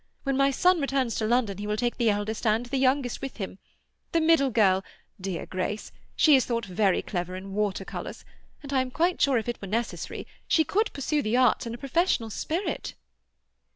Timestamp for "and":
2.47-2.65, 8.63-8.73